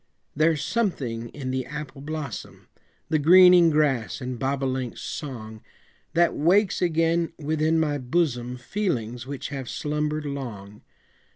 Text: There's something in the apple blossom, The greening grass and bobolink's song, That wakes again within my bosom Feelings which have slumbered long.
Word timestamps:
There's 0.35 0.63
something 0.63 1.29
in 1.29 1.51
the 1.51 1.67
apple 1.67 2.01
blossom, 2.01 2.69
The 3.09 3.19
greening 3.19 3.69
grass 3.69 4.19
and 4.19 4.39
bobolink's 4.39 5.01
song, 5.01 5.61
That 6.15 6.33
wakes 6.33 6.81
again 6.81 7.33
within 7.37 7.79
my 7.79 7.99
bosom 7.99 8.57
Feelings 8.57 9.27
which 9.27 9.49
have 9.49 9.69
slumbered 9.69 10.25
long. 10.25 10.81